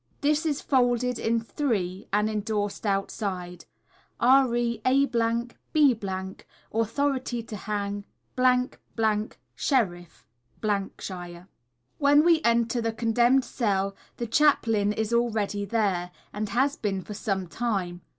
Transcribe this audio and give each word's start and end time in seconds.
_This 0.21 0.47
is 0.47 0.61
folded 0.63 1.19
in 1.19 1.39
three, 1.39 2.07
and 2.11 2.27
endorsed 2.27 2.87
outside. 2.87 3.65
Re 4.19 4.81
A 4.83 5.05
B. 5.05 6.01
Authority 6.73 7.43
to 7.43 7.55
Hang., 7.55 8.03
Sheriff,_ 9.53 10.25
shire._ 11.01 11.47
When 11.99 12.25
we 12.25 12.41
enter 12.43 12.81
the 12.81 12.91
condemned 12.93 13.45
cell, 13.45 13.95
the 14.17 14.25
chaplain 14.25 14.91
is 14.91 15.13
already 15.13 15.65
there, 15.65 16.09
and 16.33 16.49
has 16.49 16.75
been 16.75 17.03
for 17.03 17.13
some 17.13 17.45
time. 17.45 18.01